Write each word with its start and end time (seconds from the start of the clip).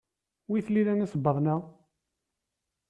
Wi 0.49 0.59
t-nilan 0.65 1.05
isebbaḍen-a? 1.05 1.55